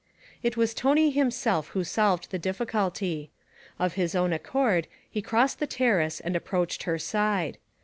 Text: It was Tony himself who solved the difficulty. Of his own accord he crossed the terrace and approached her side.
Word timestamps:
It 0.41 0.57
was 0.57 0.73
Tony 0.73 1.11
himself 1.11 1.67
who 1.77 1.83
solved 1.83 2.31
the 2.31 2.39
difficulty. 2.39 3.29
Of 3.77 3.93
his 3.93 4.15
own 4.15 4.33
accord 4.33 4.87
he 5.07 5.21
crossed 5.21 5.59
the 5.59 5.67
terrace 5.67 6.19
and 6.19 6.35
approached 6.35 6.81
her 6.89 6.97
side. 6.97 7.59